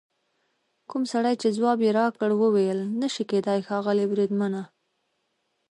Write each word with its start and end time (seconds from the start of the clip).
کوم 0.89 1.03
سړي 1.13 1.33
چې 1.41 1.55
ځواب 1.57 1.79
یې 1.85 1.91
راکړ 1.99 2.29
وویل: 2.35 2.79
نه 3.01 3.07
شي 3.13 3.23
کېدای 3.31 3.59
ښاغلي 3.67 4.05
بریدمنه. 4.11 4.61